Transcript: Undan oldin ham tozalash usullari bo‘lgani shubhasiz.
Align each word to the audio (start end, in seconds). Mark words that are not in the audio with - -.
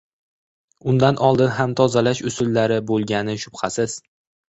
Undan 0.93 1.19
oldin 1.27 1.53
ham 1.59 1.77
tozalash 1.83 2.25
usullari 2.33 2.83
bo‘lgani 2.91 3.41
shubhasiz. 3.47 4.05